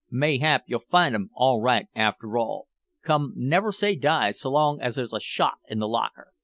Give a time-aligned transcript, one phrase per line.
[0.09, 2.67] Mayhap you'll find 'em all right after all.
[3.03, 6.33] Come, never say die s'long as there's a shot in the locker.